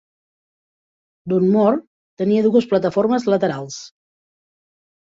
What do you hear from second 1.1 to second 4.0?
Dunmore tenia dues plataformes laterals.